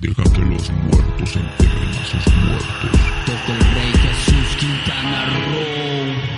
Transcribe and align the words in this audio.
Deja 0.00 0.22
que 0.24 0.40
los 0.40 0.70
muertos 0.70 1.36
enterren 1.36 1.88
a 1.88 2.04
sus 2.04 2.34
muertos. 2.36 3.00
Todo 3.24 3.54
el 3.54 3.60
rey 3.74 3.92
Jesús 4.02 4.56
Quintana 4.60 5.26
Roo. 5.26 6.36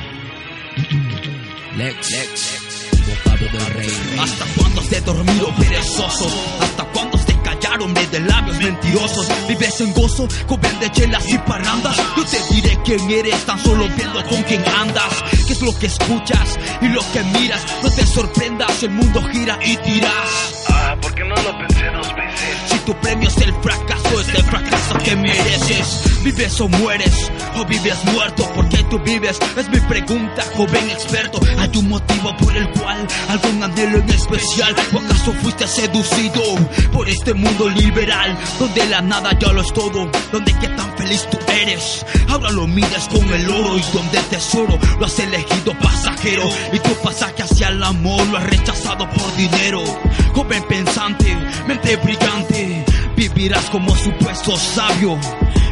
Lex, 1.76 2.10
Lex, 2.10 2.88
bocado 3.06 3.44
del 3.52 3.66
rey. 3.74 3.90
¿Hasta 4.20 4.44
cuándo 4.56 4.80
has 4.80 4.90
de 4.90 5.00
dormir, 5.00 5.42
oh 5.44 5.54
perezoso? 5.56 6.30
¿Hasta 6.60 6.84
cuándo 6.84 7.16
has 7.18 7.26
de 7.26 7.40
callar, 7.42 7.82
hombre 7.82 8.06
de 8.06 8.20
labios 8.20 8.58
mentirosos? 8.58 9.28
¿Vives 9.48 9.80
en 9.80 9.92
gozo, 9.92 10.28
joven 10.46 10.80
de 10.80 10.90
chelas 10.92 11.28
y 11.28 11.38
parrandas? 11.38 11.96
Yo 12.16 12.24
te 12.24 12.54
diré 12.54 12.78
quién 12.84 13.10
eres, 13.10 13.44
tan 13.44 13.58
solo 13.58 13.88
viendo 13.96 14.24
con 14.26 14.42
quién 14.44 14.62
andas. 14.68 15.24
¿Qué 15.46 15.52
es 15.52 15.62
lo 15.62 15.76
que 15.76 15.86
escuchas 15.86 16.58
y 16.80 16.88
lo 16.88 17.00
que 17.12 17.22
miras? 17.38 17.64
No 17.82 17.90
te 17.90 18.06
sorprendas, 18.06 18.82
el 18.84 18.90
mundo 18.90 19.20
gira 19.32 19.58
y 19.64 19.76
tiras. 19.78 20.64
Ah, 20.68 20.96
¿por 21.00 21.12
qué 21.14 21.24
no 21.24 21.34
lo 21.34 21.58
pensé 21.58 21.86
dos 21.86 22.14
veces? 22.14 22.57
Tu 22.88 22.94
premio 23.00 23.28
es 23.28 23.36
el 23.36 23.52
fracaso, 23.52 24.18
es 24.18 24.28
el 24.30 24.44
fracaso 24.44 24.96
que 25.04 25.14
mereces. 25.14 26.22
¿Vives 26.24 26.58
o 26.58 26.68
mueres? 26.68 27.30
¿O 27.56 27.64
vives 27.66 28.02
muerto? 28.14 28.50
¿Por 28.54 28.66
qué 28.70 28.82
tú 28.84 28.98
vives? 29.00 29.38
Es 29.58 29.68
mi 29.68 29.78
pregunta, 29.80 30.42
joven 30.56 30.88
experto. 30.88 31.38
¿Hay 31.58 31.70
un 31.76 31.90
motivo 31.90 32.34
por 32.38 32.56
el 32.56 32.66
cual 32.70 33.06
algún 33.28 33.62
anhelo 33.62 33.98
en 33.98 34.08
especial? 34.08 34.74
¿O 34.94 35.00
acaso 35.00 35.34
fuiste 35.34 35.66
seducido 35.66 36.42
por 36.90 37.06
este 37.10 37.34
mundo 37.34 37.68
liberal? 37.68 38.34
Donde 38.58 38.86
la 38.86 39.02
nada 39.02 39.38
ya 39.38 39.52
lo 39.52 39.60
es 39.60 39.72
todo, 39.74 40.10
donde 40.32 40.54
qué 40.58 40.68
tan 40.68 40.96
feliz 40.96 41.28
tú 41.30 41.38
eres. 41.60 42.06
Ahora 42.28 42.50
lo 42.52 42.66
mides 42.66 43.06
con 43.08 43.30
el 43.30 43.50
oro 43.50 43.76
y 43.76 43.82
donde 43.92 44.16
el 44.16 44.24
tesoro 44.24 44.78
lo 44.98 45.04
has 45.04 45.18
elegido 45.18 45.78
pasajero. 45.78 46.48
Y 46.72 46.78
tu 46.78 46.94
pasaje 47.02 47.42
hacia 47.42 47.68
el 47.68 47.82
amor 47.82 48.26
lo 48.28 48.38
has 48.38 48.44
rechazado 48.44 49.06
por 49.10 49.36
dinero. 49.36 49.84
Joven 50.34 50.62
pensante, 50.68 51.27
mente 51.88 51.96
brillante, 51.96 52.84
vivirás 53.16 53.64
como 53.70 53.94
supuesto 53.96 54.56
sabio, 54.56 55.18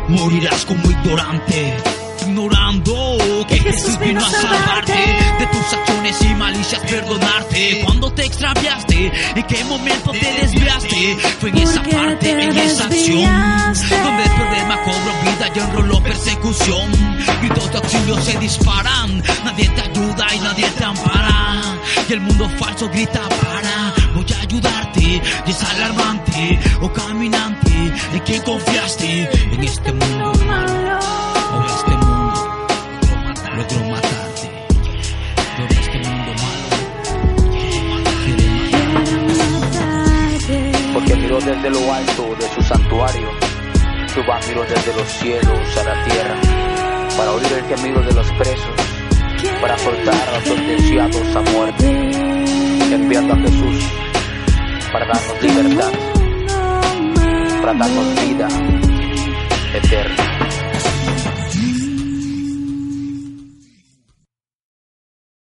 morirás 0.09 0.65
como 0.65 0.91
ignorante. 0.91 1.77
Ignorando 2.23 3.45
que 3.49 3.59
Jesús 3.59 3.99
vino 3.99 4.21
a 4.21 4.31
salvarte 4.31 4.93
de 4.93 5.47
tus 5.47 5.73
acciones 5.73 6.23
y 6.23 6.35
malicias, 6.35 6.83
perdonarte. 6.83 7.83
Cuando 7.85 8.11
te 8.13 8.25
extraviaste, 8.25 9.13
en 9.37 9.43
qué 9.45 9.65
momento 9.65 10.11
te 10.13 10.33
desviaste, 10.41 11.17
fue 11.39 11.51
en 11.51 11.59
esa 11.59 11.83
parte, 11.83 12.35
te 12.35 12.43
en 12.45 12.57
esa 12.57 12.87
acción, 12.87 13.75
donde 14.03 14.23
el 14.25 14.31
problema 14.31 14.83
cobró 14.83 15.33
vida 15.33 15.51
y 15.55 15.59
enroló 15.59 16.03
persecución. 16.03 16.93
Gritos 17.41 17.71
de 17.73 17.79
auxilio 17.79 18.21
se 18.23 18.39
disparan, 18.39 19.23
nadie 19.45 19.69
te 19.69 19.83
ayuda 19.83 20.27
y 20.35 20.39
nadie 20.41 20.71
te 20.71 20.85
ampara. 20.85 21.63
Y 22.09 22.13
el 22.13 22.21
mundo 22.21 22.49
falso 22.59 22.89
grita 22.89 23.21
para, 23.29 23.95
ayudarte, 24.57 25.23
y 25.47 25.51
es 25.51 25.63
alarmante, 25.63 26.59
o 26.81 26.93
caminante, 26.93 27.93
en 28.13 28.21
quien 28.21 28.43
confiaste, 28.43 29.29
en 29.53 29.65
este 29.65 29.93
mundo 29.93 30.33
o 30.33 31.65
este 31.65 31.91
mundo 31.91 32.67
logró 33.57 33.85
matarte, 33.91 34.51
por 35.57 35.73
este 35.73 35.99
mundo 35.99 36.33
malo, 36.43 36.77
porque 40.95 41.17
miró 41.17 41.39
desde 41.41 41.71
lo 41.71 41.93
alto 41.93 42.37
de 42.39 42.55
su 42.55 42.63
santuario. 42.63 43.29
Jehová 44.15 44.41
miró 44.49 44.63
desde 44.63 44.95
los 44.95 45.09
cielos 45.09 45.77
a 45.79 45.85
la 45.85 46.05
tierra 46.05 46.37
para 47.17 47.33
oír 47.33 47.53
el 47.53 47.77
gemido 47.77 48.01
de 48.01 48.13
los 48.15 48.27
presos, 48.33 48.77
para 49.61 49.79
soltar 49.79 50.29
a 50.29 50.33
los 50.39 50.45
sentenciados 50.45 51.37
a 51.37 51.41
muerte, 51.53 51.87
enviando 52.95 53.35
a 53.35 53.37
Jesús 53.39 54.06
para 54.99 55.09
darnos 55.09 55.43
libertad, 55.43 55.93
para 57.61 57.75
darnos 57.75 58.15
vida 58.15 58.49
eterna. 59.75 60.26